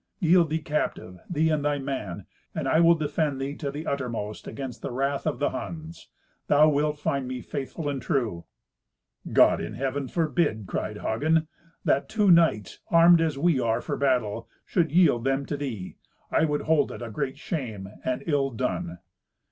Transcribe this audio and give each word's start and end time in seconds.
Yield 0.19 0.49
thee 0.49 0.57
captive, 0.57 1.19
thee 1.29 1.49
and 1.49 1.63
thy 1.63 1.77
man, 1.77 2.25
and 2.55 2.67
I 2.67 2.79
will 2.79 2.95
defend 2.95 3.39
thee 3.39 3.53
to 3.57 3.69
the 3.69 3.85
uttermost 3.85 4.47
against 4.47 4.81
the 4.81 4.89
wrath 4.89 5.27
of 5.27 5.37
the 5.37 5.51
Huns. 5.51 6.07
Thou 6.47 6.69
wilt 6.69 6.97
find 6.97 7.27
me 7.27 7.41
faithful 7.41 7.87
and 7.87 8.01
true." 8.01 8.45
"God 9.31 9.61
in 9.61 9.75
Heaven 9.75 10.07
forbid," 10.07 10.65
cried 10.65 10.97
Hagen, 11.01 11.47
"that 11.85 12.09
two 12.09 12.31
knights, 12.31 12.79
armed 12.89 13.21
as 13.21 13.37
we 13.37 13.59
are 13.59 13.79
for 13.79 13.95
battle, 13.95 14.49
should 14.65 14.91
yield 14.91 15.23
them 15.23 15.45
to 15.45 15.55
thee! 15.55 15.97
I 16.31 16.45
would 16.45 16.61
hold 16.63 16.91
it 16.91 17.03
a 17.03 17.11
great 17.11 17.37
shame, 17.37 17.87
and 18.03 18.23
ill 18.25 18.49
done." 18.49 18.97